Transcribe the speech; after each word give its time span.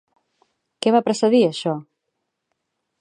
Què 0.85 0.93
va 0.95 1.01
precedir, 1.09 1.43
això? 1.49 1.75